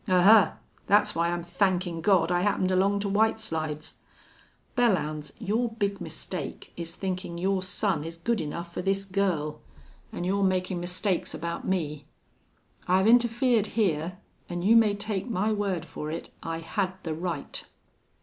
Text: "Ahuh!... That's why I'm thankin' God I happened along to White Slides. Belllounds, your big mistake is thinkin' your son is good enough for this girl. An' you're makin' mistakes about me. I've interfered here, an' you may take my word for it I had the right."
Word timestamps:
"Ahuh!... 0.07 0.55
That's 0.87 1.13
why 1.13 1.29
I'm 1.29 1.43
thankin' 1.43 2.01
God 2.01 2.31
I 2.31 2.41
happened 2.41 2.71
along 2.71 3.01
to 3.01 3.07
White 3.07 3.37
Slides. 3.37 3.99
Belllounds, 4.75 5.31
your 5.37 5.73
big 5.73 6.01
mistake 6.01 6.73
is 6.75 6.95
thinkin' 6.95 7.37
your 7.37 7.61
son 7.61 8.03
is 8.03 8.17
good 8.17 8.41
enough 8.41 8.73
for 8.73 8.81
this 8.81 9.05
girl. 9.05 9.61
An' 10.11 10.23
you're 10.23 10.41
makin' 10.41 10.79
mistakes 10.79 11.35
about 11.35 11.67
me. 11.67 12.07
I've 12.87 13.05
interfered 13.05 13.67
here, 13.77 14.17
an' 14.49 14.63
you 14.63 14.75
may 14.75 14.95
take 14.95 15.29
my 15.29 15.51
word 15.53 15.85
for 15.85 16.09
it 16.09 16.31
I 16.41 16.61
had 16.61 16.93
the 17.03 17.13
right." 17.13 17.63